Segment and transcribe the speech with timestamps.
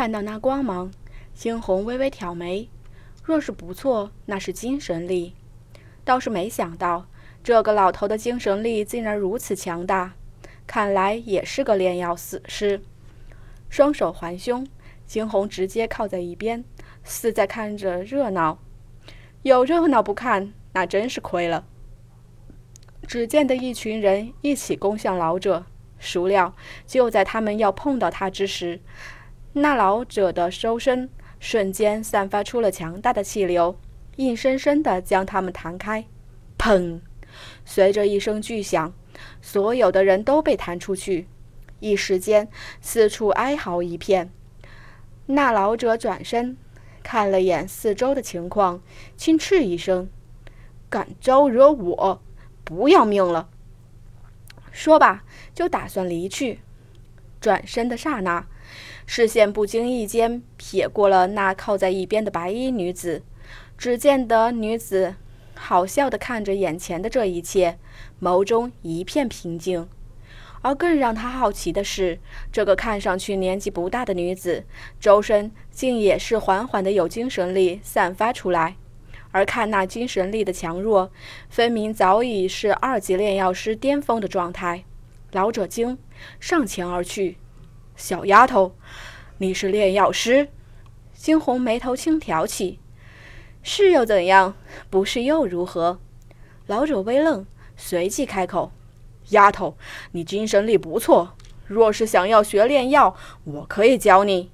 [0.00, 0.90] 看到那光芒，
[1.34, 2.70] 惊鸿微微挑眉。
[3.22, 5.34] 若是不错，那是精神力。
[6.06, 7.06] 倒是没想到，
[7.44, 10.14] 这个老头的精神力竟然如此强大，
[10.66, 12.80] 看来也是个炼药死尸。
[13.68, 14.66] 双手环胸，
[15.04, 16.64] 惊鸿直接靠在一边，
[17.04, 18.58] 似在看着热闹。
[19.42, 21.66] 有热闹不看，那真是亏了。
[23.06, 25.66] 只见得一群人一起攻向老者，
[25.98, 26.54] 孰料
[26.86, 28.80] 就在他们要碰到他之时，
[29.52, 33.76] 那老者的周身瞬间散发出了强大的气流，
[34.16, 36.06] 硬生生地将他们弹开。
[36.56, 37.00] 砰！
[37.64, 38.92] 随着一声巨响，
[39.40, 41.26] 所有的人都被弹出去，
[41.80, 42.48] 一时间
[42.80, 44.30] 四处哀嚎一片。
[45.26, 46.56] 那老者转身
[47.02, 48.82] 看了眼四周的情况，
[49.16, 50.08] 轻斥一声
[50.90, 52.22] ：“敢招惹我，
[52.64, 53.48] 不要命了！”
[54.70, 56.60] 说罢，就打算离去。
[57.40, 58.46] 转身的刹那，
[59.12, 63.24] 视线不经意间瞥过了那靠在一边的白衣女子。
[63.76, 65.16] 只见得女子
[65.56, 67.76] 好笑地看着眼前的这一切，
[68.22, 69.88] 眸中一片平静。
[70.62, 72.20] 而更让他好奇的是，
[72.52, 74.64] 这个看上去年纪不大的女子，
[75.00, 78.76] 周身竟也是缓缓的有精神力散发出来。
[79.32, 81.10] 而看那精神力的强弱，
[81.48, 84.84] 分明早已是二级炼药师巅峰的状态。
[85.32, 85.98] 老者惊，
[86.38, 87.38] 上前而去
[88.00, 88.74] ：“小丫头，
[89.36, 90.48] 你是炼药师？”
[91.12, 92.78] 惊鸿眉头轻挑起
[93.62, 94.56] ：“是又怎样？
[94.88, 96.00] 不是又如何？”
[96.66, 97.44] 老者微愣，
[97.76, 98.72] 随即开口
[99.30, 99.76] ：“丫头，
[100.12, 104.50] 你精神力不错，若是想要学炼药，我可以教你。”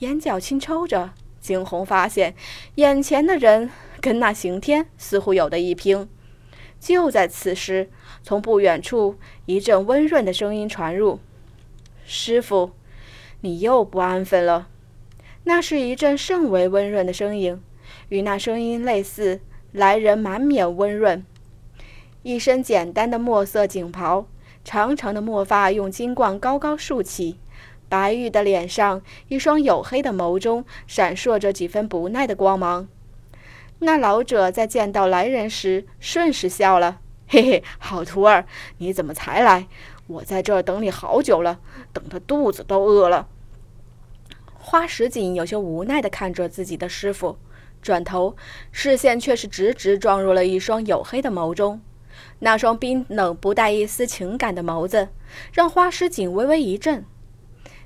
[0.00, 1.10] 眼角轻抽着，
[1.42, 2.34] 惊鸿发现
[2.76, 3.68] 眼前的人
[4.00, 6.08] 跟那刑天似乎有的一拼。
[6.80, 7.90] 就在此时，
[8.22, 11.20] 从不远处一阵温润的声音传入
[12.06, 12.70] ：“师傅，
[13.40, 14.68] 你又不安分了。”
[15.44, 17.62] 那是一阵甚为温润的声音，
[18.10, 19.40] 与那声音类似，
[19.72, 21.24] 来人满面温润。
[22.22, 24.26] 一身简单的墨色锦袍，
[24.64, 27.38] 长长的墨发用金冠高高竖起，
[27.88, 32.86] 白玉的脸上，一双黝黑的眸中闪烁着几分不耐的光芒。
[33.78, 38.44] 那老者在见到来人时，顺势笑了：“嘿嘿，好徒儿，
[38.78, 39.66] 你怎么才来？
[40.08, 41.60] 我在这儿等你好久了，
[41.92, 43.28] 等得肚子都饿了。”
[44.58, 47.38] 花石锦有些无奈的看着自己的师傅，
[47.80, 48.36] 转头，
[48.72, 51.80] 视线却是直直撞入了一双黝黑的眸中。
[52.40, 55.10] 那双冰冷不带一丝情感的眸子，
[55.52, 57.04] 让花石锦微微一震。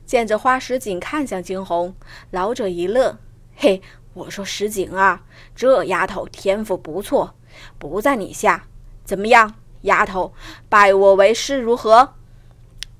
[0.06, 1.94] 见着花石锦看向惊鸿，
[2.30, 3.18] 老者一乐
[3.54, 3.82] ：“嘿。”
[4.14, 7.34] 我说：“石井啊，这丫头天赋不错，
[7.78, 8.66] 不在你下。
[9.04, 10.32] 怎么样，丫头，
[10.68, 12.14] 拜我为师如何？”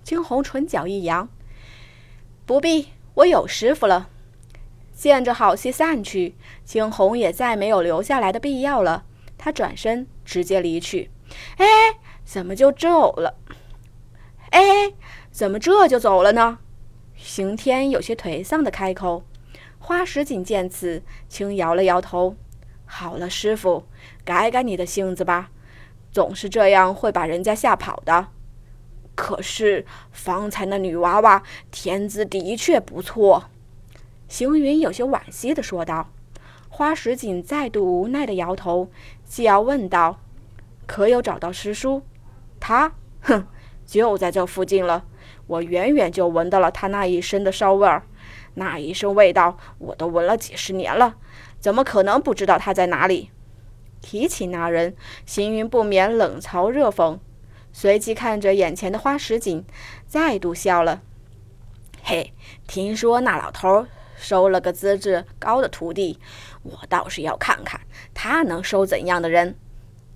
[0.02, 1.28] 惊鸿唇角一扬
[2.46, 4.08] ：“不必，我有师傅了。”
[4.94, 9.04] 见着好戏散去，惊鸿也再没有留下来的必要了。
[9.36, 11.10] 他转身直接离去。
[11.56, 11.66] 哎，
[12.24, 13.34] 怎么就走了？
[14.50, 14.92] 哎，
[15.30, 16.58] 怎么这就走了呢？
[17.16, 19.24] 刑天有些颓丧的开口。
[19.78, 22.36] 花石锦见此，轻摇了摇头
[22.86, 23.86] ：“好了，师傅，
[24.24, 25.50] 改改你的性子吧，
[26.12, 28.28] 总是这样会把人家吓跑的。
[29.16, 33.44] 可是方才那女娃娃天资的确不错。”
[34.28, 36.10] 行云有些惋惜地说道。
[36.74, 38.88] 花石锦再度无奈地摇头，
[39.26, 40.18] 继而问道
[40.88, 42.00] ：“可有找到师叔？”
[42.58, 43.46] 他，哼，
[43.84, 45.04] 就在这附近了。
[45.48, 48.06] 我远远就闻到了他那一身的烧味儿。
[48.54, 51.16] 那一身味道，我都闻了几十年了，
[51.60, 53.30] 怎么可能不知道他在哪里？
[54.02, 57.18] 提起那人，行云不免冷嘲热讽，
[57.72, 59.64] 随即看着眼前的花石锦，
[60.06, 61.00] 再度笑了。
[62.02, 62.34] 嘿，
[62.66, 63.86] 听说那老头
[64.16, 66.18] 收了个资质高的徒弟，
[66.64, 67.80] 我倒是要看看
[68.12, 69.56] 他能收怎样的人。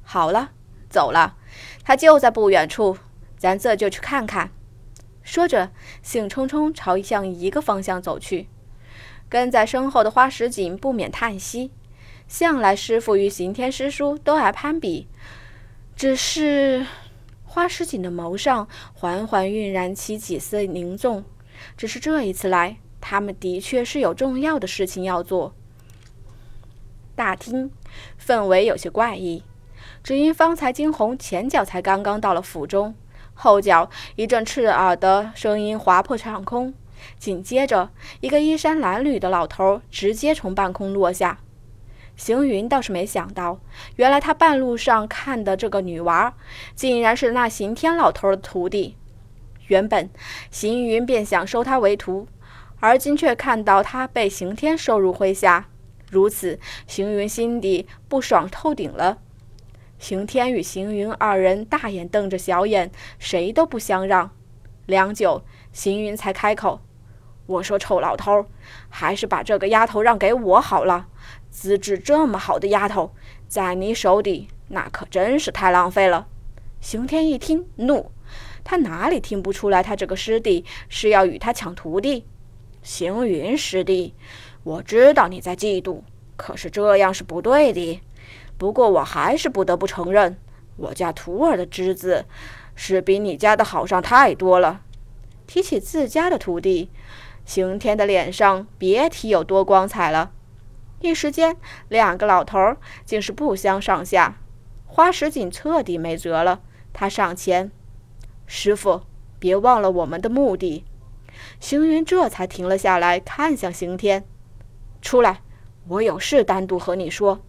[0.02, 0.50] 好了，
[0.90, 1.36] 走了，
[1.84, 2.98] 他就在不远处，
[3.38, 4.50] 咱这就去看看。
[5.22, 5.70] 说着，
[6.02, 8.48] 兴冲冲朝向一个方向走去。
[9.28, 11.72] 跟在身后的花石锦不免叹息：
[12.28, 15.06] 向来师傅与刑天师叔都爱攀比，
[15.94, 16.84] 只是
[17.44, 21.24] 花石锦的眸上缓缓晕染起几丝凝重。
[21.76, 25.54] 只是这一次来，他们的确是有重要的事情要做。
[27.14, 27.70] 大厅
[28.22, 29.42] 氛围有些怪异，
[30.02, 32.94] 只因方才惊鸿前脚才刚刚到了府中。
[33.32, 36.74] 后脚一阵刺耳的声音划破长空，
[37.18, 37.90] 紧接着，
[38.20, 41.38] 一个衣衫褴褛的老头直接从半空落下。
[42.16, 43.60] 行云倒是没想到，
[43.96, 46.34] 原来他半路上看的这个女娃，
[46.74, 48.96] 竟然是那刑天老头的徒弟。
[49.68, 50.08] 原本，
[50.50, 52.26] 行云便想收他为徒，
[52.80, 55.68] 而今却看到他被刑天收入麾下，
[56.10, 59.18] 如此，行云心底不爽透顶了。
[59.98, 64.30] 刑天与行云二人大眼瞪着小眼，谁都不相让。
[64.86, 65.42] 良久，
[65.72, 66.80] 行云才开口
[67.46, 68.46] ：“我说，臭老头，
[68.88, 71.08] 还是把这个丫头让给我好了。
[71.56, 73.12] 资质这么好的丫头，
[73.48, 76.26] 在你手里，那可真是太浪费了。”
[76.82, 78.12] 刑天一听，怒。
[78.62, 82.26] 他哪里听不出来，他这个师弟是要与他抢徒弟？
[82.82, 84.14] 行云师弟，
[84.64, 86.02] 我知道你在嫉妒，
[86.36, 88.02] 可是这样是不对的。
[88.58, 90.36] 不过我还是不得不承认，
[90.76, 92.26] 我家徒儿的资质
[92.74, 94.82] 是比你家的好上太多了。
[95.46, 96.90] 提起自家的徒弟，
[97.46, 100.32] 刑天的脸上别提有多光彩了。
[101.00, 101.56] 一时间，
[101.88, 104.38] 两个老头儿竟是不相上下。
[104.86, 106.60] 花石锦彻底没辙了，
[106.92, 107.70] 他上前。
[108.46, 109.02] 师傅，
[109.38, 110.84] 别忘了我们的目的。
[111.60, 114.24] 行云这才停了下来，看向刑天
[115.02, 115.42] ：“出来，
[115.88, 117.42] 我有事单独和你说。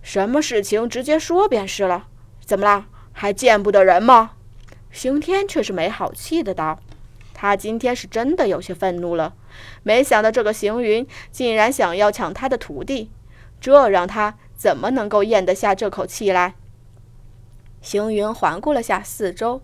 [0.00, 2.08] 什么事情直接说便是了。
[2.40, 2.86] 怎么啦？
[3.12, 4.32] 还见不得人吗？”
[4.90, 6.80] 刑天却是没好气的道
[7.42, 9.34] ：“他今天是真的有些愤怒了，
[9.82, 13.10] 没想到这个行云竟然想要抢他的徒弟，
[13.60, 16.54] 这让他怎么能够咽得下这口气来？”
[17.82, 19.60] 行云环顾了下四周。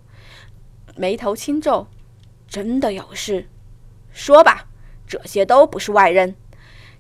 [0.97, 1.87] 眉头轻皱，
[2.49, 3.49] 真的有事，
[4.11, 4.67] 说吧。
[5.07, 6.35] 这些都不是外人。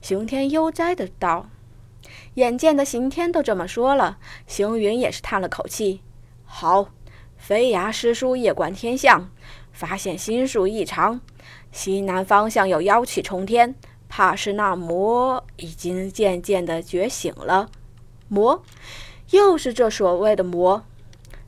[0.00, 1.48] 刑天悠哉的道。
[2.34, 6.02] 眼见的刑天都这么说了，行云也是叹了口气。
[6.44, 6.90] 好，
[7.36, 9.32] 飞崖师叔夜观天象，
[9.78, 11.20] 发现心术异常，
[11.70, 13.76] 西南方向有妖气冲天，
[14.08, 17.70] 怕是那魔已经渐渐的觉醒了。
[18.26, 18.64] 魔，
[19.30, 20.84] 又是这所谓的魔？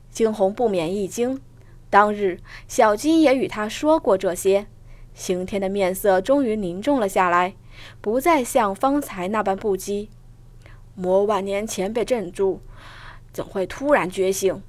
[0.09, 1.41] 惊鸿不免一惊。
[1.89, 2.39] 当日，
[2.69, 4.65] 小金也与他说过这些。
[5.13, 7.55] 刑天的面色终于凝重了下来，
[7.99, 10.07] 不再像方才那般不羁。
[10.95, 12.61] 魔万年前被镇住，
[13.33, 14.63] 怎会突然觉醒？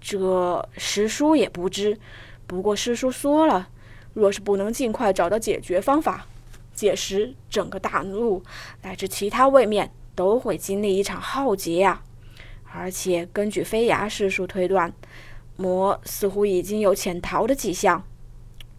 [0.00, 2.00] 这师叔也不知。
[2.52, 3.70] 不过师叔说了，
[4.12, 6.26] 若是不能尽快找到解决方法，
[6.74, 8.42] 届时整个大陆
[8.82, 12.02] 乃至其他位面都会经历一场浩劫啊！
[12.70, 14.92] 而且根据飞牙师叔推断。
[15.56, 18.04] 魔似乎已经有潜逃的迹象。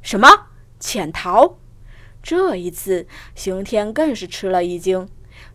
[0.03, 0.27] 什么
[0.79, 1.55] 潜逃？
[2.21, 5.09] 这一次，刑天更是吃了一惊，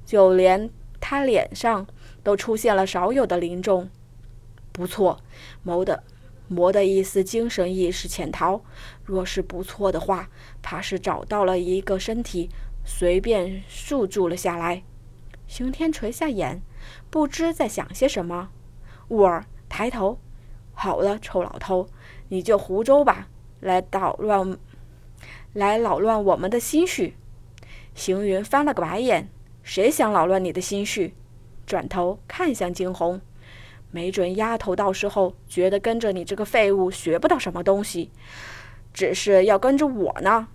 [0.04, 0.68] 就连
[1.00, 1.86] 他脸上
[2.24, 3.88] 都出现了少有的凝重。
[4.72, 5.20] 不错，
[5.62, 6.02] 谋的
[6.48, 8.62] 魔的一丝精神意识潜逃。
[9.04, 10.28] 若是不错的话，
[10.62, 12.50] 怕是找到了一个身体，
[12.84, 14.82] 随便束住了下来。
[15.46, 16.60] 刑天垂下眼，
[17.08, 18.50] 不知在想些什么。
[19.08, 20.18] 雾儿抬头。
[20.74, 21.88] 好了，臭老头，
[22.28, 23.28] 你就胡诌吧，
[23.60, 24.56] 来捣乱，
[25.52, 27.16] 来扰乱我们的心绪。
[27.94, 29.28] 行云翻了个白眼，
[29.62, 31.14] 谁想扰乱你的心绪？
[31.66, 33.20] 转头看向惊鸿，
[33.90, 38.10] 没准丫头到时候觉得跟着你这个废物学不到什么东西，
[38.92, 40.48] 只是要跟着我呢。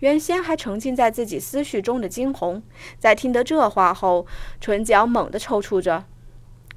[0.00, 2.62] 原先还沉浸在自己思绪中的惊鸿，
[2.98, 4.26] 在听得这话后，
[4.60, 6.04] 唇角猛地抽搐着。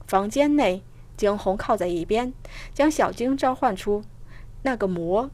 [0.06, 0.84] 房间内。
[1.18, 2.34] 惊鸿靠在一边，
[2.74, 4.04] 将小晶召唤出。
[4.64, 5.30] 那个魔，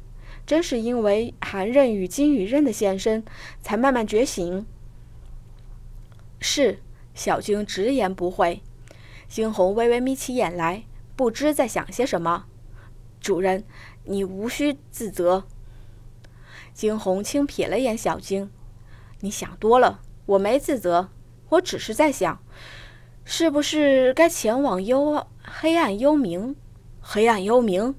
[0.46, 3.24] 真是因为寒刃与金羽刃的现身，
[3.62, 4.66] 才慢慢觉醒。
[6.42, 6.80] 是，
[7.14, 8.62] 小晶直言不讳。
[9.28, 10.84] 惊鸿微微眯起眼来，
[11.16, 12.46] 不知在想些什么。
[13.20, 13.64] 主人，
[14.06, 15.44] 你无需自责。
[16.74, 18.50] 惊鸿轻瞥了眼小晶，
[19.20, 21.10] 你想多了，我没自责，
[21.50, 22.40] 我只是在想，
[23.26, 25.26] 是不是该前往幽。
[25.44, 26.56] 黑暗幽冥，
[27.00, 27.96] 黑暗幽冥，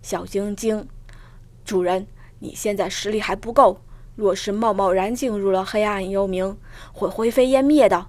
[0.00, 0.88] 小晶晶，
[1.64, 2.06] 主人，
[2.38, 3.82] 你现在实力还不够，
[4.14, 6.56] 若是贸贸然进入了黑暗幽冥，
[6.92, 8.06] 会灰飞烟灭的。